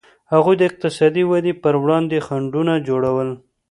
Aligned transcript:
هغوی 0.33 0.55
د 0.57 0.61
اقتصادي 0.69 1.23
ودې 1.27 1.53
پر 1.63 1.73
وړاندې 1.83 2.23
خنډونه 2.27 2.73
جوړول. 2.87 3.29